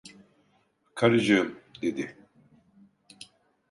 "Karıcığım!" 0.95 1.57
dedi. 1.81 2.17